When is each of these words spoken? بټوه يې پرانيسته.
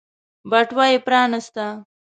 بټوه 0.49 0.85
يې 0.91 0.97
پرانيسته. 1.07 1.65